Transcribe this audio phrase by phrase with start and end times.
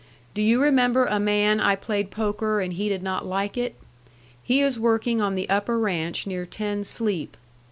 [0.33, 3.75] Do you remember a man I played poker and he did not like it?
[4.41, 7.37] He is working on the upper ranch near Ten Sleep.